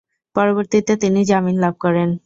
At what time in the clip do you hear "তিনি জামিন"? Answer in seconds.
0.95-1.55